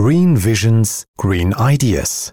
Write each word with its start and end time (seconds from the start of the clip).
Green 0.00 0.36
Visions, 0.36 1.06
Green 1.16 1.52
Ideas. 1.54 2.32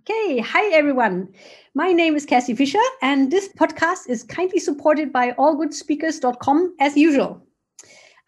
Okay, 0.00 0.40
hi 0.40 0.68
everyone. 0.72 1.28
My 1.76 1.92
name 1.92 2.16
is 2.16 2.26
Kerstin 2.26 2.56
Fischer, 2.56 2.82
and 3.00 3.30
this 3.30 3.48
podcast 3.50 4.08
is 4.08 4.24
kindly 4.24 4.58
supported 4.58 5.12
by 5.12 5.30
allgoodspeakers.com 5.30 6.74
as 6.80 6.96
usual. 6.96 7.40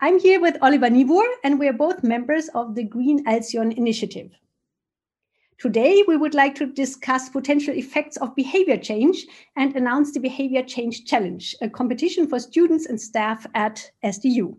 I'm 0.01 0.21
here 0.21 0.41
with 0.41 0.57
Oliver 0.63 0.89
Niebuhr, 0.89 1.27
and 1.43 1.59
we 1.59 1.67
are 1.67 1.73
both 1.73 2.05
members 2.05 2.49
of 2.55 2.77
the 2.77 2.85
Green 2.85 3.27
Alsion 3.27 3.73
Initiative. 3.73 4.31
Today, 5.61 6.03
we 6.09 6.17
would 6.17 6.33
like 6.33 6.55
to 6.55 6.65
discuss 6.65 7.29
potential 7.29 7.75
effects 7.75 8.17
of 8.17 8.35
behavior 8.35 8.79
change 8.79 9.27
and 9.57 9.77
announce 9.77 10.11
the 10.11 10.19
Behavior 10.19 10.63
Change 10.63 11.05
Challenge, 11.05 11.55
a 11.61 11.69
competition 11.69 12.27
for 12.27 12.41
students 12.41 12.87
and 12.87 12.99
staff 12.99 13.47
at 13.55 13.91
SDU. 14.03 14.57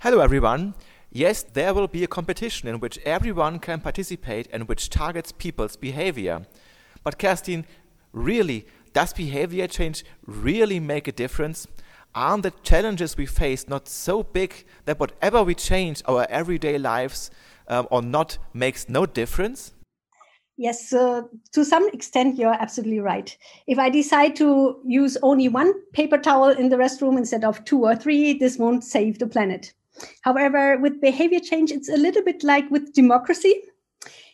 Hello, 0.00 0.20
everyone. 0.20 0.74
Yes, 1.10 1.42
there 1.44 1.72
will 1.72 1.88
be 1.88 2.04
a 2.04 2.06
competition 2.06 2.68
in 2.68 2.78
which 2.78 2.98
everyone 3.06 3.58
can 3.58 3.80
participate 3.80 4.46
and 4.52 4.68
which 4.68 4.90
targets 4.90 5.32
people's 5.32 5.76
behavior. 5.76 6.46
But, 7.02 7.18
Kerstin, 7.18 7.64
really, 8.12 8.66
does 8.92 9.14
behavior 9.14 9.66
change 9.66 10.04
really 10.26 10.78
make 10.78 11.08
a 11.08 11.12
difference? 11.12 11.66
Aren't 12.14 12.42
the 12.42 12.52
challenges 12.62 13.16
we 13.16 13.24
face 13.24 13.66
not 13.66 13.88
so 13.88 14.24
big 14.24 14.66
that 14.84 15.00
whatever 15.00 15.42
we 15.42 15.54
change 15.54 16.02
our 16.04 16.26
everyday 16.28 16.76
lives 16.76 17.30
um, 17.66 17.88
or 17.90 18.02
not 18.02 18.36
makes 18.52 18.90
no 18.90 19.06
difference? 19.06 19.72
Yes, 20.60 20.90
to 20.90 21.64
some 21.64 21.88
extent, 21.90 22.36
you're 22.36 22.60
absolutely 22.60 22.98
right. 22.98 23.34
If 23.68 23.78
I 23.78 23.90
decide 23.90 24.34
to 24.36 24.80
use 24.84 25.16
only 25.22 25.48
one 25.48 25.72
paper 25.92 26.18
towel 26.18 26.48
in 26.48 26.68
the 26.68 26.76
restroom 26.76 27.16
instead 27.16 27.44
of 27.44 27.64
two 27.64 27.84
or 27.84 27.94
three, 27.94 28.36
this 28.36 28.58
won't 28.58 28.82
save 28.82 29.20
the 29.20 29.28
planet. 29.28 29.72
However, 30.22 30.76
with 30.78 31.00
behavior 31.00 31.38
change, 31.38 31.70
it's 31.70 31.88
a 31.88 31.96
little 31.96 32.24
bit 32.24 32.42
like 32.42 32.68
with 32.72 32.92
democracy. 32.92 33.62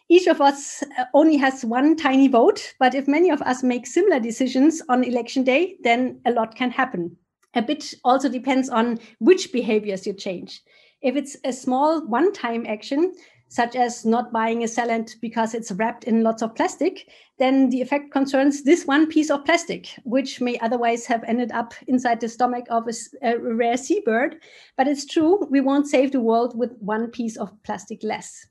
Each 0.09 0.27
of 0.27 0.41
us 0.41 0.83
uh, 0.83 1.05
only 1.13 1.37
has 1.37 1.63
one 1.63 1.95
tiny 1.95 2.29
vote, 2.29 2.73
but 2.79 2.95
if 2.95 3.07
many 3.07 3.31
of 3.31 3.43
us 3.43 3.63
make 3.63 3.87
similar 3.87 4.19
decisions 4.19 4.81
on 4.89 5.05
election 5.05 5.45
day, 5.45 5.77
then 5.83 6.21
a 6.25 6.31
lot 6.31 6.55
can 6.55 6.71
happen. 6.71 7.17
A 7.55 7.61
bit 7.61 7.93
also 8.03 8.31
depends 8.31 8.71
on 8.71 8.99
which 9.19 9.53
behaviors 9.53 10.07
you 10.07 10.15
change. 10.15 10.63
If 11.03 11.17
it's 11.17 11.37
a 11.45 11.53
small 11.53 12.07
one 12.07 12.33
time 12.33 12.65
action, 12.67 13.13
such 13.55 13.77
as 13.77 14.05
not 14.05 14.33
buying 14.33 14.65
a 14.65 14.69
salad 14.69 15.15
because 15.21 15.55
it's 15.55 15.71
wrapped 15.71 16.03
in 16.03 16.25
lots 16.25 16.43
of 16.43 16.57
plastic, 16.57 17.09
then 17.39 17.71
the 17.71 17.81
effect 17.81 18.11
concerns 18.11 18.65
this 18.65 18.85
one 18.85 19.07
piece 19.07 19.31
of 19.31 19.45
plastic, 19.45 19.97
which 20.03 20.41
may 20.41 20.59
otherwise 20.59 21.07
have 21.07 21.23
ended 21.23 21.53
up 21.53 21.73
inside 21.87 22.21
the 22.21 22.29
stomach 22.29 22.65
of 22.69 22.89
a, 22.89 22.93
a 23.23 23.39
rare 23.39 23.77
seabird. 23.77 24.43
But 24.77 24.89
it's 24.89 25.07
true, 25.07 25.47
we 25.51 25.61
won't 25.61 25.87
save 25.87 26.11
the 26.11 26.21
world 26.21 26.59
with 26.59 26.73
one 26.81 27.13
piece 27.13 27.37
of 27.37 27.53
plastic 27.63 28.03
less. 28.03 28.45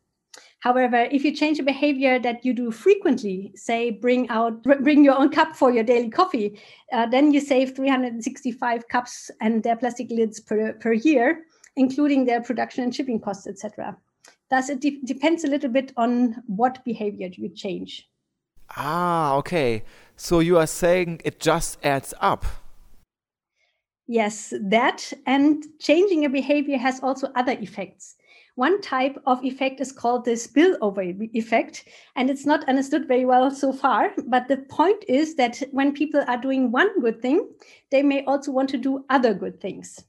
However, 0.59 1.09
if 1.12 1.26
you 1.26 1.36
change 1.36 1.59
a 1.59 1.64
behavior 1.64 2.18
that 2.20 2.46
you 2.46 2.54
do 2.54 2.72
frequently, 2.72 3.52
say 3.56 3.90
bring 3.92 4.30
out 4.30 4.64
bring 4.64 5.04
your 5.04 5.20
own 5.20 5.31
cup 5.31 5.54
for 5.58 5.70
your 5.70 5.84
daily 5.84 6.09
coffee, 6.09 6.58
uh, 6.94 7.08
then 7.08 7.34
you 7.34 7.42
save 7.42 7.76
365 7.76 8.88
cups 8.88 9.30
and 9.42 9.64
their 9.64 9.76
plastic 9.76 10.09
lids 10.09 10.40
per, 10.40 10.72
per 10.80 10.94
year, 10.94 11.44
including 11.76 12.24
their 12.24 12.42
production 12.42 12.86
and 12.86 12.96
shipping 12.96 13.20
costs, 13.20 13.48
etc. 13.48 13.98
Thus, 14.54 14.70
it 14.70 14.82
de- 14.82 15.02
depends 15.04 15.44
a 15.44 15.48
little 15.48 15.72
bit 15.72 15.94
on 15.98 16.44
what 16.46 16.86
behavior 16.86 17.28
you 17.32 17.50
change. 17.50 18.08
Ah, 18.78 19.34
okay. 19.38 19.84
So 20.16 20.42
you 20.42 20.59
are 20.59 20.68
saying 20.68 21.22
it 21.26 21.40
just 21.40 21.84
adds 21.84 22.14
up. 22.22 22.46
Yes, 24.06 24.54
that 24.62 25.12
and 25.26 25.66
changing 25.80 26.24
a 26.24 26.30
behavior 26.30 26.78
has 26.78 27.00
also 27.00 27.30
other 27.36 27.53
effects. 27.53 28.16
One 28.53 28.80
type 28.80 29.18
of 29.25 29.44
effect 29.44 29.81
is 29.81 29.91
called 29.91 30.25
the 30.25 30.34
spillover 30.34 31.02
effect, 31.34 31.85
and 32.16 32.30
it's 32.30 32.46
not 32.46 32.70
understood 32.70 33.08
very 33.08 33.25
well 33.25 33.50
so 33.50 33.74
far. 33.74 34.12
But 34.28 34.50
the 34.50 34.58
point 34.58 35.03
is 35.08 35.34
that 35.38 35.64
when 35.72 35.94
people 35.94 36.24
are 36.28 36.38
doing 36.38 36.72
one 36.72 37.02
good 37.02 37.24
thing, 37.24 37.50
they 37.90 38.03
may 38.03 38.24
also 38.25 38.52
want 38.52 38.70
to 38.70 38.78
do 38.78 39.03
other 39.09 39.34
good 39.34 39.59
things. 39.59 40.06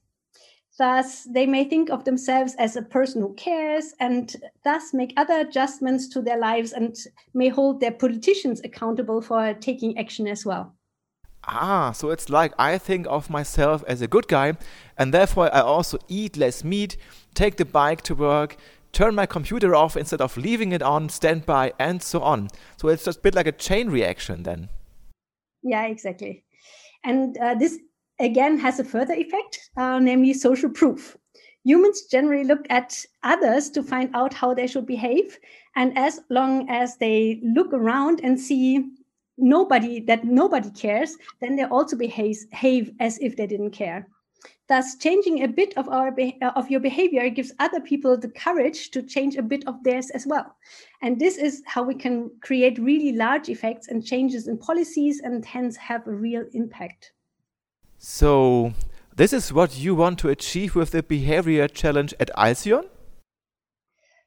Thus, 0.77 1.23
they 1.23 1.45
may 1.45 1.63
think 1.63 1.89
of 1.89 2.03
themselves 2.03 2.53
as 2.59 2.75
a 2.75 2.81
person 2.81 3.21
who 3.21 3.33
cares 3.35 3.93
and 3.99 4.35
thus 4.63 4.93
make 4.93 5.13
other 5.15 5.39
adjustments 5.39 6.09
to 6.09 6.21
their 6.21 6.37
lives 6.37 6.73
and 6.73 6.97
may 7.33 7.47
hold 7.47 7.79
their 7.79 7.93
politicians 7.93 8.59
accountable 8.63 9.21
for 9.21 9.53
taking 9.53 9.97
action 9.97 10.27
as 10.27 10.45
well. 10.45 10.75
Ah, 11.47 11.91
so 11.91 12.09
it's 12.09 12.29
like 12.29 12.53
I 12.57 12.77
think 12.77 13.07
of 13.07 13.29
myself 13.29 13.83
as 13.87 14.01
a 14.01 14.07
good 14.07 14.27
guy, 14.27 14.57
and 14.97 15.13
therefore 15.13 15.53
I 15.53 15.61
also 15.61 15.97
eat 16.07 16.35
less 16.35 16.63
meat, 16.63 16.97
take 17.35 17.57
the 17.57 17.65
bike 17.65 18.01
to 18.03 18.15
work, 18.15 18.57
turn 18.91 19.15
my 19.15 19.27
computer 19.27 19.75
off 19.75 19.95
instead 19.95 20.21
of 20.21 20.35
leaving 20.37 20.71
it 20.71 20.81
on 20.81 21.07
standby, 21.07 21.73
and 21.79 22.01
so 22.01 22.21
on. 22.21 22.49
So 22.77 22.89
it's 22.89 23.05
just 23.05 23.19
a 23.19 23.21
bit 23.21 23.35
like 23.35 23.47
a 23.47 23.51
chain 23.51 23.89
reaction 23.89 24.43
then. 24.43 24.69
Yeah, 25.61 25.85
exactly. 25.85 26.43
And 27.03 27.37
uh, 27.37 27.53
this 27.53 27.77
again 28.19 28.57
has 28.59 28.79
a 28.79 28.83
further 28.83 29.13
effect, 29.13 29.69
uh, 29.77 29.99
namely 29.99 30.33
social 30.33 30.69
proof. 30.69 31.17
Humans 31.63 32.03
generally 32.11 32.43
look 32.43 32.65
at 32.69 33.03
others 33.23 33.69
to 33.71 33.81
find 33.81 34.15
out 34.15 34.33
how 34.33 34.53
they 34.53 34.67
should 34.67 34.85
behave. 34.85 35.39
And 35.75 35.97
as 35.97 36.21
long 36.29 36.69
as 36.69 36.97
they 36.97 37.41
look 37.43 37.73
around 37.73 38.21
and 38.23 38.39
see 38.39 38.85
nobody 39.37 39.99
that 40.01 40.23
nobody 40.23 40.69
cares, 40.69 41.17
then 41.41 41.55
they 41.55 41.63
also 41.63 41.97
behave, 41.97 42.37
behave 42.51 42.91
as 42.99 43.17
if 43.19 43.35
they 43.35 43.47
didn't 43.47 43.71
care. 43.71 44.07
Thus, 44.67 44.95
changing 44.97 45.43
a 45.43 45.47
bit 45.47 45.77
of 45.77 45.89
our 45.89 46.15
uh, 46.19 46.51
of 46.55 46.69
your 46.69 46.79
behavior 46.79 47.29
gives 47.29 47.53
other 47.59 47.79
people 47.79 48.17
the 48.17 48.29
courage 48.29 48.89
to 48.91 49.03
change 49.03 49.35
a 49.35 49.43
bit 49.43 49.67
of 49.67 49.83
theirs 49.83 50.09
as 50.11 50.25
well. 50.25 50.55
And 51.01 51.19
this 51.19 51.37
is 51.37 51.61
how 51.65 51.83
we 51.83 51.95
can 51.95 52.31
create 52.41 52.79
really 52.79 53.11
large 53.11 53.49
effects 53.49 53.87
and 53.87 54.05
changes 54.05 54.47
in 54.47 54.57
policies 54.57 55.19
and 55.21 55.45
hence 55.45 55.75
have 55.77 56.07
a 56.07 56.11
real 56.11 56.45
impact. 56.53 57.13
So, 58.07 58.71
this 59.15 59.33
is 59.33 59.51
what 59.51 59.79
you 59.79 59.95
want 59.95 60.19
to 60.19 60.29
achieve 60.29 60.75
with 60.75 60.91
the 60.91 61.01
behavior 61.01 61.67
challenge 61.67 62.13
at 62.19 62.29
Alsion? 62.37 62.83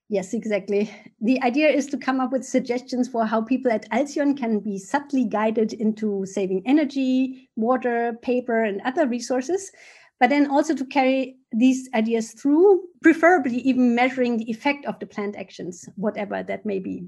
Yes, 0.09 0.35
exactly. 0.35 0.91
The 1.21 1.41
idea 1.43 1.69
is 1.69 1.87
to 1.87 1.97
come 1.97 2.19
up 2.19 2.33
with 2.33 2.45
suggestions 2.45 3.09
for 3.09 3.25
how 3.25 3.41
people 3.41 3.71
at 3.71 3.87
Alsion 3.93 4.37
can 4.37 4.59
be 4.59 4.79
subtly 4.79 5.25
guided 5.27 5.75
into 5.75 6.27
saving 6.27 6.65
energy, 6.67 7.49
water, 7.55 8.15
paper, 8.21 8.65
and 8.65 8.81
other 8.85 9.07
resources, 9.07 9.71
but 10.19 10.29
then 10.29 10.51
also 10.51 10.75
to 10.75 10.85
carry 10.85 11.37
these 11.53 11.89
ideas 11.95 12.33
through, 12.33 12.83
preferably 13.01 13.59
even 13.59 13.95
measuring 13.95 14.39
the 14.39 14.51
effect 14.51 14.87
of 14.87 14.99
the 14.99 15.07
planned 15.07 15.37
actions, 15.37 15.89
whatever 15.95 16.43
that 16.43 16.67
may 16.67 16.81
be. 16.81 17.07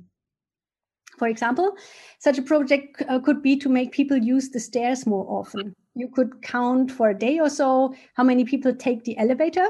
For 1.19 1.26
example, 1.26 1.72
such 2.20 2.38
a 2.38 2.42
project 2.42 3.03
uh, 3.09 3.19
could 3.19 3.42
be 3.42 3.56
to 3.56 3.69
make 3.69 3.91
people 3.91 4.16
use 4.16 4.50
the 4.50 4.60
stairs 4.60 5.04
more 5.04 5.26
often 5.28 5.75
you 5.95 6.09
could 6.09 6.43
count 6.43 6.91
for 6.91 7.11
a 7.11 7.19
day 7.19 7.39
or 7.41 7.51
so 7.51 7.95
how 8.15 8.25
many 8.25 8.45
people 8.45 8.75
take 8.75 9.05
the 9.05 9.17
elevator. 9.19 9.67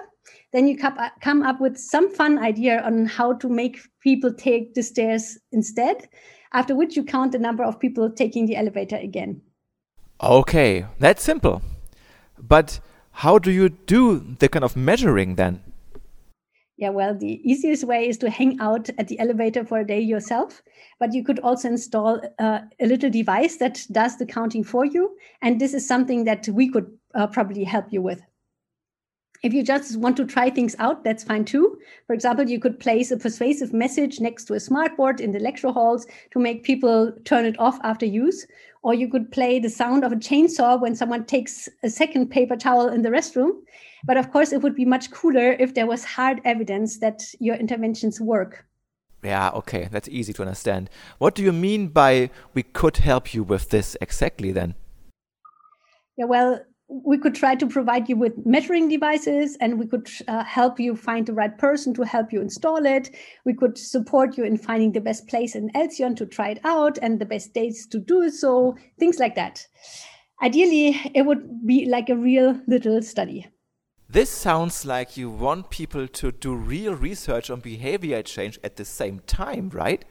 Then 0.53 0.69
you 0.69 0.79
uh, 0.83 1.09
come 1.21 1.43
up 1.43 1.61
with 1.61 1.79
some 1.79 2.13
fun 2.15 2.39
idea 2.39 2.83
on 2.83 3.07
how 3.07 3.35
to 3.35 3.49
make 3.49 3.79
people 4.01 4.33
take 4.33 4.75
the 4.75 4.83
stairs 4.83 5.39
instead, 5.53 6.09
after 6.53 6.77
which 6.77 6.97
you 6.97 7.05
count 7.05 7.33
the 7.33 7.39
number 7.39 7.65
of 7.65 7.81
people 7.81 8.11
taking 8.11 8.47
the 8.47 8.57
elevator 8.57 8.97
again. 8.97 9.41
Okay, 10.23 10.87
that's 10.99 11.23
simple. 11.23 11.63
But 12.39 12.81
how 13.13 13.39
do 13.39 13.51
you 13.51 13.69
do 13.69 14.37
the 14.39 14.49
kind 14.49 14.65
of 14.65 14.77
measuring 14.77 15.37
then? 15.37 15.63
Yeah, 16.81 16.89
well, 16.89 17.15
the 17.15 17.43
easiest 17.45 17.85
way 17.85 18.09
is 18.09 18.17
to 18.19 18.31
hang 18.31 18.59
out 18.59 18.89
at 18.97 19.09
the 19.09 19.19
elevator 19.21 19.67
for 19.67 19.81
a 19.81 19.87
day 19.87 20.01
yourself. 20.01 20.63
But 20.99 21.13
you 21.13 21.23
could 21.23 21.39
also 21.41 21.69
install 21.69 22.23
uh, 22.39 22.61
a 22.81 22.87
little 22.87 23.11
device 23.11 23.59
that 23.59 23.87
does 23.93 24.17
the 24.17 24.25
counting 24.25 24.65
for 24.65 24.87
you. 24.87 25.15
And 25.43 25.61
this 25.61 25.75
is 25.75 25.87
something 25.87 26.25
that 26.25 26.49
we 26.49 26.71
could 26.71 26.91
uh, 27.15 27.27
probably 27.27 27.65
help 27.65 27.93
you 27.93 28.01
with. 28.01 28.23
If 29.43 29.55
you 29.55 29.63
just 29.63 29.97
want 29.97 30.19
to 30.19 30.27
try 30.27 30.51
things 30.51 30.77
out, 30.79 31.03
that's 31.03 31.25
fine 31.25 31.47
too. 31.47 31.79
For 32.07 32.13
example, 32.13 32.49
you 32.49 32.61
could 32.61 32.79
place 32.79 33.11
a 33.11 33.17
persuasive 33.17 33.73
message 33.73 34.21
next 34.21 34.45
to 34.45 34.55
a 34.55 34.59
smartboard 34.59 35.19
in 35.19 35.33
the 35.33 35.39
lecture 35.39 35.71
halls 35.71 36.07
to 36.33 36.39
make 36.39 36.63
people 36.63 37.13
turn 37.25 37.47
it 37.47 37.59
off 37.59 37.79
after 37.83 38.05
use. 38.05 38.47
Or 38.83 38.93
you 38.93 39.09
could 39.09 39.33
play 39.33 39.59
the 39.59 39.71
sound 39.71 40.05
of 40.05 40.13
a 40.13 40.17
chainsaw 40.17 40.79
when 40.79 40.95
someone 40.95 41.25
takes 41.25 41.71
a 41.83 41.89
second 41.89 42.29
paper 42.31 42.57
towel 42.57 42.89
in 42.89 43.01
the 43.01 43.09
restroom. 43.09 43.53
But 44.05 44.19
of 44.19 44.31
course, 44.31 44.53
it 44.53 44.61
would 44.63 44.75
be 44.75 44.85
much 44.85 45.11
cooler 45.11 45.53
if 45.53 45.75
there 45.75 45.87
was 45.87 46.05
hard 46.05 46.43
evidence 46.45 46.99
that 46.99 47.23
your 47.39 47.57
interventions 47.57 48.21
work. 48.21 48.67
Yeah, 49.23 49.51
okay, 49.51 49.89
that's 49.91 50.09
easy 50.09 50.33
to 50.35 50.43
understand. 50.43 50.91
What 51.19 51.35
do 51.35 51.43
you 51.43 51.53
mean 51.53 51.89
by 51.89 52.31
we 52.55 52.63
could 52.63 52.99
help 52.99 53.35
you 53.35 53.43
with 53.43 53.71
this 53.71 53.97
exactly 54.01 54.53
then? 54.53 54.75
Yeah, 56.17 56.25
well, 56.27 56.61
we 56.91 57.17
could 57.19 57.35
try 57.35 57.55
to 57.55 57.67
provide 57.67 58.09
you 58.09 58.17
with 58.17 58.45
measuring 58.45 58.89
devices 58.89 59.57
and 59.61 59.79
we 59.79 59.87
could 59.87 60.11
uh, 60.27 60.43
help 60.45 60.81
you 60.81 60.97
find 60.97 61.27
the 61.27 61.33
right 61.33 61.57
person 61.57 61.95
to 61.95 62.03
help 62.03 62.33
you 62.33 62.41
install 62.41 62.85
it. 62.85 63.15
We 63.45 63.55
could 63.55 63.79
support 63.79 64.37
you 64.37 64.45
in 64.45 64.59
finding 64.59 64.93
the 64.93 65.01
best 65.01 65.29
place 65.29 65.55
in 65.55 65.71
Alsion 65.75 66.17
to 66.17 66.27
try 66.27 66.51
it 66.51 66.61
out 66.65 66.99
and 67.01 67.21
the 67.21 67.27
best 67.27 67.55
dates 67.55 67.87
to 67.87 67.99
do 68.01 68.29
so, 68.29 68.77
things 68.99 69.21
like 69.21 69.37
that. 69.37 69.67
Ideally, 70.43 71.01
it 71.15 71.23
would 71.23 71.65
be 71.65 71.87
like 71.87 72.09
a 72.09 72.17
real 72.17 72.61
little 72.67 73.03
study. 73.03 73.47
This 74.09 74.31
sounds 74.31 74.85
like 74.85 75.17
you 75.17 75.31
want 75.31 75.71
people 75.71 76.09
to 76.09 76.33
do 76.33 76.57
real 76.57 76.95
research 76.95 77.51
on 77.51 77.61
behavior 77.61 78.23
change 78.23 78.59
at 78.65 78.75
the 78.75 78.85
same 78.85 79.21
time, 79.21 79.71
right? 79.71 80.05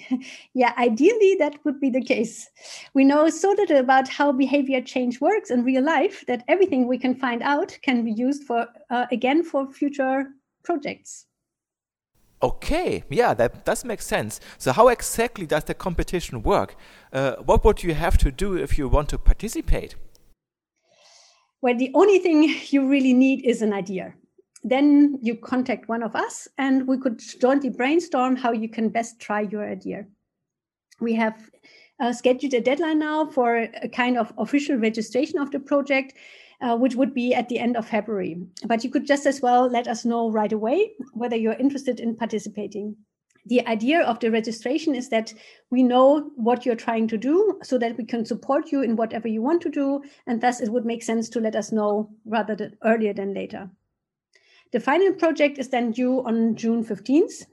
yeah, 0.54 0.72
ideally 0.78 1.36
that 1.38 1.64
would 1.64 1.80
be 1.80 1.90
the 1.90 2.02
case. 2.02 2.48
We 2.94 3.04
know 3.04 3.28
so 3.28 3.50
little 3.50 3.78
about 3.78 4.08
how 4.08 4.32
behavior 4.32 4.80
change 4.80 5.20
works 5.20 5.50
in 5.50 5.64
real 5.64 5.84
life 5.84 6.24
that 6.26 6.44
everything 6.48 6.86
we 6.86 6.98
can 6.98 7.14
find 7.14 7.42
out 7.42 7.78
can 7.82 8.04
be 8.04 8.12
used 8.12 8.44
for 8.44 8.66
uh, 8.90 9.06
again 9.10 9.42
for 9.42 9.70
future 9.70 10.26
projects. 10.64 11.26
Okay, 12.42 13.04
yeah, 13.08 13.34
that 13.34 13.64
does 13.64 13.84
make 13.84 14.02
sense. 14.02 14.40
So, 14.58 14.72
how 14.72 14.88
exactly 14.88 15.46
does 15.46 15.64
the 15.64 15.74
competition 15.74 16.42
work? 16.42 16.74
Uh, 17.12 17.36
what 17.44 17.64
would 17.64 17.84
you 17.84 17.94
have 17.94 18.18
to 18.18 18.32
do 18.32 18.56
if 18.56 18.76
you 18.76 18.88
want 18.88 19.08
to 19.10 19.18
participate? 19.18 19.94
Well, 21.60 21.76
the 21.78 21.92
only 21.94 22.18
thing 22.18 22.42
you 22.70 22.88
really 22.88 23.12
need 23.12 23.44
is 23.44 23.62
an 23.62 23.72
idea 23.72 24.14
then 24.64 25.18
you 25.20 25.36
contact 25.36 25.88
one 25.88 26.02
of 26.02 26.14
us 26.14 26.46
and 26.58 26.86
we 26.86 26.98
could 26.98 27.20
jointly 27.40 27.70
brainstorm 27.70 28.36
how 28.36 28.52
you 28.52 28.68
can 28.68 28.88
best 28.88 29.20
try 29.20 29.40
your 29.40 29.68
idea. 29.68 30.06
We 31.00 31.14
have 31.14 31.50
uh, 32.00 32.12
scheduled 32.12 32.54
a 32.54 32.60
deadline 32.60 33.00
now 33.00 33.26
for 33.26 33.56
a 33.56 33.88
kind 33.88 34.16
of 34.16 34.32
official 34.38 34.76
registration 34.76 35.38
of 35.38 35.50
the 35.50 35.60
project, 35.60 36.14
uh, 36.60 36.76
which 36.76 36.94
would 36.94 37.12
be 37.12 37.34
at 37.34 37.48
the 37.48 37.58
end 37.58 37.76
of 37.76 37.88
February. 37.88 38.36
But 38.66 38.84
you 38.84 38.90
could 38.90 39.06
just 39.06 39.26
as 39.26 39.40
well 39.40 39.68
let 39.68 39.88
us 39.88 40.04
know 40.04 40.30
right 40.30 40.52
away 40.52 40.92
whether 41.12 41.36
you're 41.36 41.54
interested 41.54 41.98
in 41.98 42.16
participating. 42.16 42.96
The 43.46 43.66
idea 43.66 44.02
of 44.02 44.20
the 44.20 44.30
registration 44.30 44.94
is 44.94 45.08
that 45.08 45.34
we 45.70 45.82
know 45.82 46.30
what 46.36 46.64
you're 46.64 46.76
trying 46.76 47.08
to 47.08 47.18
do 47.18 47.58
so 47.64 47.76
that 47.78 47.96
we 47.96 48.04
can 48.04 48.24
support 48.24 48.70
you 48.70 48.82
in 48.82 48.94
whatever 48.94 49.26
you 49.26 49.42
want 49.42 49.62
to 49.62 49.68
do. 49.68 50.02
And 50.28 50.40
thus, 50.40 50.60
it 50.60 50.70
would 50.70 50.86
make 50.86 51.02
sense 51.02 51.28
to 51.30 51.40
let 51.40 51.56
us 51.56 51.72
know 51.72 52.10
rather 52.24 52.54
than 52.54 52.76
earlier 52.84 53.12
than 53.12 53.34
later. 53.34 53.68
The 54.72 54.80
final 54.80 55.12
project 55.12 55.58
is 55.58 55.68
then 55.68 55.92
due 55.92 56.24
on 56.24 56.56
June 56.56 56.84
15th. 56.84 57.44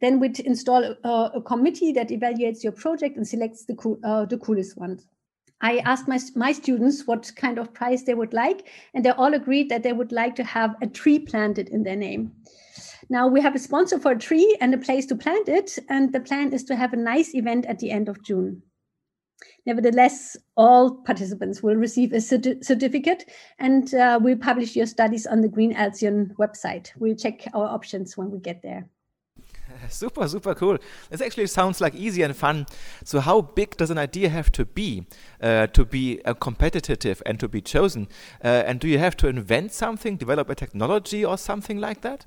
Then 0.00 0.18
we'd 0.20 0.40
install 0.40 0.82
a, 0.84 1.30
a 1.34 1.40
committee 1.40 1.92
that 1.92 2.08
evaluates 2.08 2.62
your 2.62 2.72
project 2.72 3.16
and 3.16 3.26
selects 3.26 3.64
the, 3.64 3.74
cool, 3.74 3.98
uh, 4.04 4.26
the 4.26 4.36
coolest 4.36 4.76
ones. 4.76 5.06
I 5.60 5.78
asked 5.78 6.06
my, 6.06 6.18
my 6.34 6.52
students 6.52 7.06
what 7.06 7.32
kind 7.36 7.58
of 7.58 7.72
prize 7.72 8.04
they 8.04 8.14
would 8.14 8.34
like, 8.34 8.68
and 8.92 9.04
they 9.04 9.10
all 9.10 9.32
agreed 9.32 9.70
that 9.70 9.84
they 9.84 9.92
would 9.92 10.12
like 10.12 10.34
to 10.36 10.44
have 10.44 10.74
a 10.82 10.86
tree 10.86 11.18
planted 11.18 11.68
in 11.68 11.84
their 11.84 11.96
name. 11.96 12.32
Now 13.08 13.28
we 13.28 13.40
have 13.40 13.54
a 13.54 13.60
sponsor 13.60 13.98
for 13.98 14.12
a 14.12 14.18
tree 14.18 14.56
and 14.60 14.74
a 14.74 14.78
place 14.78 15.06
to 15.06 15.14
plant 15.14 15.48
it, 15.48 15.78
and 15.88 16.12
the 16.12 16.20
plan 16.20 16.52
is 16.52 16.64
to 16.64 16.76
have 16.76 16.92
a 16.92 16.96
nice 16.96 17.34
event 17.34 17.64
at 17.66 17.78
the 17.78 17.90
end 17.90 18.08
of 18.08 18.22
June. 18.22 18.62
Nevertheless, 19.66 20.36
all 20.56 21.02
participants 21.02 21.62
will 21.62 21.76
receive 21.76 22.12
a 22.12 22.16
certi- 22.16 22.64
certificate 22.64 23.28
and 23.58 23.92
uh, 23.94 24.18
we'll 24.22 24.38
publish 24.38 24.76
your 24.76 24.86
studies 24.86 25.26
on 25.26 25.40
the 25.40 25.48
Green 25.48 25.74
Alsion 25.74 26.34
website. 26.38 26.90
We'll 26.96 27.16
check 27.16 27.46
our 27.52 27.66
options 27.66 28.16
when 28.16 28.30
we 28.30 28.38
get 28.38 28.62
there. 28.62 28.88
Super, 29.88 30.28
super 30.28 30.54
cool. 30.54 30.78
This 31.10 31.20
actually 31.20 31.48
sounds 31.48 31.80
like 31.80 31.94
easy 31.94 32.22
and 32.22 32.34
fun. 32.34 32.66
So, 33.04 33.20
how 33.20 33.40
big 33.40 33.76
does 33.76 33.90
an 33.90 33.98
idea 33.98 34.28
have 34.28 34.50
to 34.52 34.64
be 34.64 35.06
uh, 35.40 35.66
to 35.68 35.84
be 35.84 36.22
uh, 36.24 36.34
competitive 36.34 37.20
and 37.26 37.38
to 37.40 37.48
be 37.48 37.60
chosen? 37.60 38.08
Uh, 38.42 38.62
and 38.66 38.80
do 38.80 38.88
you 38.88 38.98
have 38.98 39.16
to 39.18 39.28
invent 39.28 39.72
something, 39.72 40.16
develop 40.16 40.48
a 40.50 40.54
technology 40.54 41.24
or 41.24 41.36
something 41.36 41.78
like 41.78 42.00
that? 42.02 42.26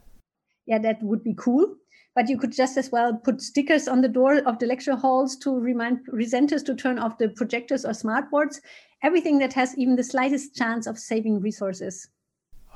Yeah, 0.66 0.80
that 0.80 1.02
would 1.02 1.24
be 1.24 1.34
cool 1.34 1.76
but 2.16 2.30
you 2.30 2.38
could 2.38 2.52
just 2.52 2.78
as 2.78 2.92
well 2.92 3.14
put 3.14 3.42
stickers 3.42 3.88
on 3.88 4.02
the 4.02 4.08
door 4.08 4.38
of 4.46 4.60
the 4.60 4.66
lecture 4.66 4.96
halls 4.96 5.36
to 5.38 5.58
remind 5.58 6.06
presenters 6.08 6.66
to 6.66 6.76
turn 6.76 7.00
off 7.00 7.18
the 7.18 7.30
projectors 7.30 7.86
or 7.86 7.92
smartboards, 7.92 8.60
everything 9.04 9.40
that 9.40 9.54
has 9.54 9.78
even 9.78 9.96
the 9.96 10.04
slightest 10.04 10.56
chance 10.56 10.88
of 10.88 10.98
saving 10.98 11.40
resources. 11.40 12.10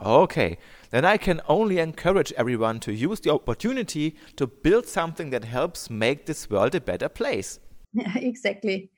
Okay, 0.04 0.58
then 0.90 1.06
I 1.06 1.18
can 1.18 1.42
only 1.48 1.80
encourage 1.80 2.34
everyone 2.34 2.80
to 2.82 2.94
use 2.94 3.20
the 3.20 3.32
opportunity 3.32 4.16
to 4.36 4.48
build 4.48 4.88
something 4.88 5.30
that 5.30 5.46
helps 5.46 5.90
make 5.90 6.26
this 6.26 6.50
world 6.50 6.76
a 6.76 6.82
better 6.82 7.10
place. 7.10 7.60
exactly. 8.16 8.90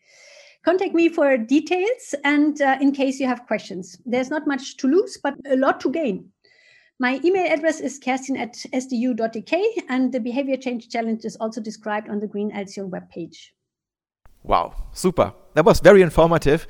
Contact 0.63 0.95
me 0.95 1.09
for 1.09 1.37
details 1.37 2.15
and 2.23 2.59
uh, 2.61 2.77
in 2.81 2.91
case 2.91 3.19
you 3.19 3.27
have 3.27 3.45
questions. 3.45 3.97
There's 4.05 4.31
not 4.31 4.47
much 4.47 4.77
to 4.77 4.87
lose, 4.87 5.17
but 5.21 5.35
a 5.47 5.55
lot 5.57 5.79
to 5.81 5.91
gain. 5.91 6.31
My 6.99 7.19
email 7.25 7.51
address 7.51 7.81
is 7.81 7.99
kerstin 7.99 8.37
at 8.37 8.53
sdu.dk, 8.53 9.83
and 9.89 10.13
the 10.13 10.19
Behavior 10.19 10.55
Change 10.55 10.89
Challenge 10.89 11.25
is 11.25 11.35
also 11.37 11.59
described 11.59 12.09
on 12.09 12.19
the 12.19 12.27
Green 12.27 12.51
Alsion 12.55 12.89
webpage. 12.89 13.49
Wow, 14.43 14.73
super. 14.93 15.33
That 15.55 15.65
was 15.65 15.79
very 15.79 16.01
informative. 16.01 16.67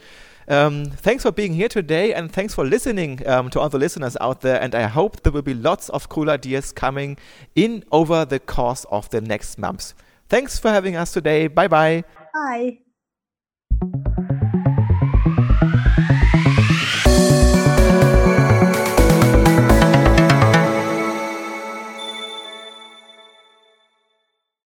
Um, 0.47 0.85
thanks 0.85 1.23
for 1.23 1.31
being 1.31 1.53
here 1.53 1.67
today 1.67 2.13
and 2.13 2.31
thanks 2.31 2.53
for 2.53 2.63
listening 2.63 3.27
um, 3.27 3.49
to 3.49 3.59
all 3.59 3.69
the 3.69 3.79
listeners 3.79 4.15
out 4.21 4.41
there. 4.41 4.61
And 4.61 4.75
I 4.75 4.83
hope 4.83 5.23
there 5.23 5.31
will 5.31 5.41
be 5.41 5.55
lots 5.55 5.89
of 5.89 6.07
cool 6.07 6.29
ideas 6.29 6.71
coming 6.71 7.17
in 7.55 7.83
over 7.91 8.25
the 8.25 8.39
course 8.39 8.85
of 8.91 9.09
the 9.09 9.21
next 9.21 9.57
months. 9.57 9.95
Thanks 10.29 10.59
for 10.59 10.69
having 10.69 10.95
us 10.95 11.11
today. 11.11 11.47
Bye-bye. 11.47 12.03
Bye. 12.33 12.79